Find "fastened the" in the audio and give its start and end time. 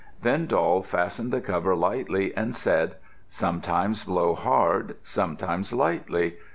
0.81-1.41